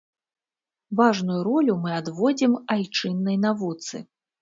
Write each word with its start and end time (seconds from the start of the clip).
Важную 1.01 1.39
ролю 1.49 1.77
мы 1.85 1.89
адводзім 2.01 2.59
айчыннай 2.79 3.43
навуцы. 3.47 4.07